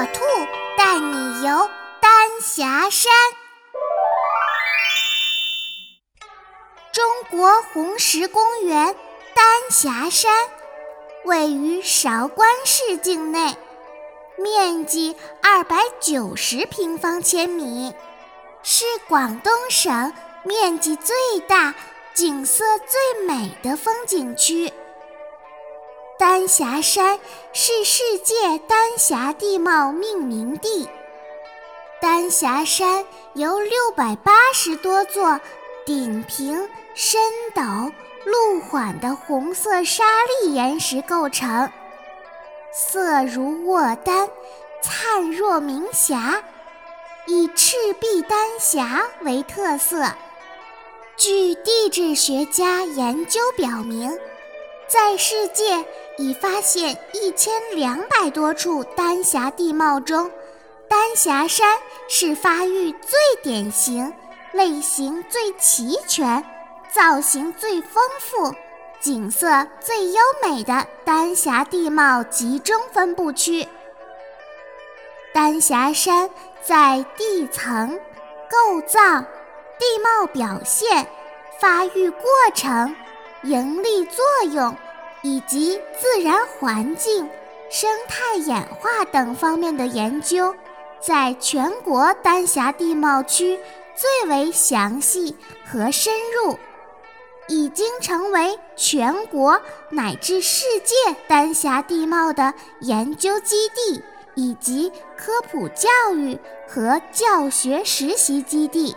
[0.00, 0.24] 小兔
[0.78, 1.68] 带你游
[2.00, 3.12] 丹霞山。
[6.90, 8.96] 中国红石公园
[9.34, 10.32] 丹霞山
[11.26, 13.54] 位于韶关市境内，
[14.38, 17.92] 面积二百九十平方千米，
[18.62, 20.14] 是广东省
[20.44, 21.14] 面积最
[21.46, 21.74] 大、
[22.14, 24.72] 景色最美的风景区。
[26.20, 27.18] 丹霞山
[27.54, 30.86] 是世界丹霞地貌命名地。
[31.98, 35.40] 丹霞山由六百八十多座
[35.86, 37.22] 顶平、深
[37.54, 37.90] 陡、
[38.26, 40.04] 路缓的红色沙
[40.44, 41.72] 砾岩石构成，
[42.70, 44.28] 色如卧丹，
[44.82, 46.42] 灿若明霞，
[47.26, 50.04] 以赤壁丹霞为特色。
[51.16, 54.18] 据地质学家研究表明。
[54.92, 55.86] 在世界
[56.20, 60.30] 已发现一千两百多处丹霞地貌中，
[60.86, 64.12] 丹霞山是发育最典型、
[64.52, 66.44] 类型最齐全、
[66.92, 68.54] 造型最丰富、
[69.00, 73.66] 景色最优美的丹霞地貌集中分布区。
[75.32, 76.28] 丹霞山
[76.62, 77.98] 在地层、
[78.50, 79.22] 构造、
[79.78, 81.06] 地貌表现、
[81.58, 82.94] 发育过程。
[83.42, 84.76] 盈利作用
[85.22, 87.28] 以及自然环境、
[87.70, 90.54] 生态演化等方面的研究，
[91.00, 93.58] 在全国丹霞地貌区
[93.94, 96.58] 最为详细和深入，
[97.48, 99.60] 已经成为全国
[99.90, 100.94] 乃至世界
[101.28, 104.02] 丹霞地貌的研究基地
[104.34, 108.96] 以及科普教育和教学实习基地。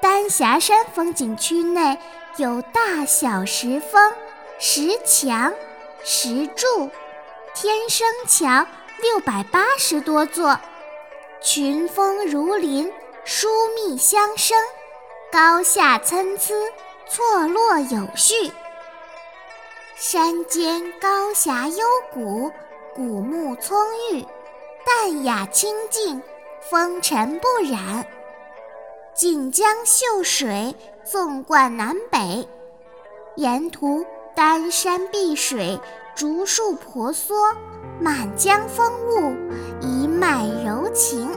[0.00, 1.98] 丹霞山风景区内。
[2.36, 4.12] 有大小石峰、
[4.58, 5.52] 石墙、
[6.04, 6.88] 石柱、
[7.54, 8.66] 天生桥
[9.02, 10.58] 六百八十多座，
[11.40, 12.90] 群峰如林，
[13.24, 14.56] 疏密相生，
[15.32, 16.54] 高下参差，
[17.08, 18.52] 错落有序。
[19.96, 22.52] 山间高峡幽谷，
[22.94, 23.76] 古木葱
[24.12, 24.22] 郁，
[24.86, 26.22] 淡雅清静，
[26.70, 28.06] 风尘不染。
[29.14, 30.74] 锦江秀水
[31.04, 32.48] 纵贯南北，
[33.36, 34.04] 沿途
[34.36, 35.78] 丹山碧水，
[36.16, 37.36] 竹树婆娑，
[38.00, 39.36] 满江风物，
[39.80, 41.30] 一脉柔情。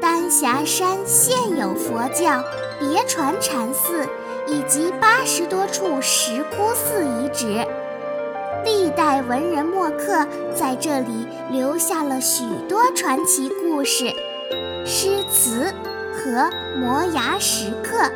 [0.00, 2.42] 丹霞山现有佛教
[2.80, 4.08] 别传禅寺
[4.46, 7.66] 以及八十多处石窟寺遗址，
[8.64, 14.06] 历代文人墨客在这里留下了许多传奇故事、
[14.86, 15.70] 诗词。
[16.18, 18.10] 和摩崖石刻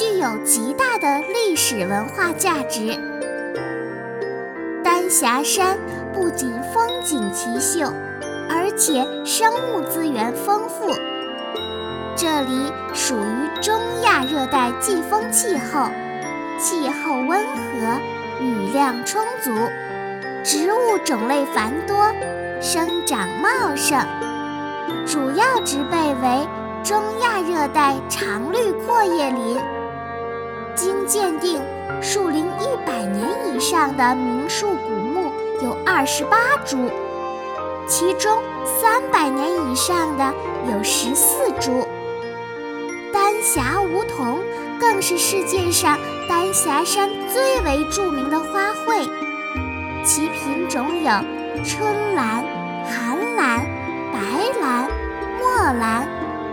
[0.00, 2.98] 具有极大的历史文化价值。
[4.82, 5.76] 丹霞山
[6.14, 7.92] 不仅风景奇秀，
[8.48, 10.90] 而且生物资源丰富。
[12.16, 15.90] 这里属于中亚热带季风气候，
[16.58, 18.00] 气候温和，
[18.40, 19.50] 雨量充足，
[20.42, 22.10] 植物种类繁多，
[22.62, 24.02] 生长茂盛，
[25.06, 26.48] 主要植被为。
[26.82, 29.60] 中亚热带常绿阔叶林，
[30.74, 31.60] 经鉴定，
[32.00, 35.30] 树龄一百年以上的名树古木
[35.62, 36.90] 有二十八株，
[37.86, 40.32] 其中三百年以上的
[40.72, 41.86] 有十四株。
[43.12, 44.38] 丹霞梧桐
[44.78, 45.98] 更是世界上
[46.28, 49.08] 丹霞山最为著名的花卉，
[50.04, 51.10] 其品种有
[51.64, 52.44] 春兰、
[52.84, 53.66] 寒兰、
[54.12, 54.20] 白
[54.60, 54.88] 兰、
[55.38, 56.06] 墨兰。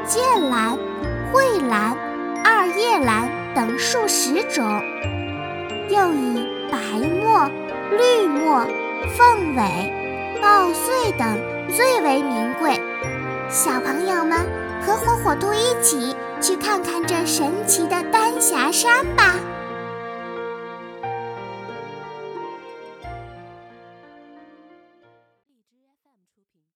[0.07, 0.77] 剑兰、
[1.33, 1.97] 蕙兰、
[2.49, 4.81] 二叶兰等数十种，
[5.89, 7.51] 又以白墨、
[7.91, 8.65] 绿墨、
[9.17, 11.37] 凤尾、抱穗等
[11.69, 12.79] 最为名贵。
[13.49, 14.39] 小朋友们
[14.81, 19.35] 和火火兔一起去看看这神奇的丹霞山吧！